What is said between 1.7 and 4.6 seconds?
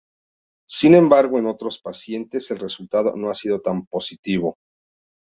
pacientes el resultado no ha sido tan positivo.